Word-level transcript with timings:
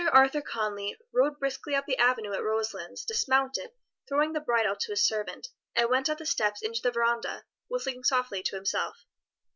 Arthur 0.13 0.41
Conly 0.41 0.95
rode 1.13 1.37
briskly 1.37 1.75
up 1.75 1.85
the 1.85 1.99
avenue 1.99 2.33
at 2.33 2.41
Roselands, 2.41 3.05
dismounted, 3.05 3.69
throwing 4.09 4.33
the 4.33 4.39
bridle 4.39 4.75
to 4.75 4.91
a 4.91 4.95
servant, 4.95 5.49
and 5.75 5.91
went 5.91 6.09
up 6.09 6.17
the 6.17 6.25
steps 6.25 6.63
into 6.63 6.81
the 6.81 6.89
veranda, 6.89 7.45
whistling 7.67 8.03
softly 8.03 8.41
to 8.41 8.55
himself. 8.55 9.05